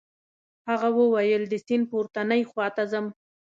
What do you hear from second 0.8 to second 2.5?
وویل د سیند پورتنۍ